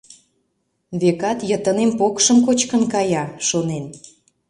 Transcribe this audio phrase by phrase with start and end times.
[0.99, 3.85] —Векат, йытынем покшым кочкын кая,— шонен.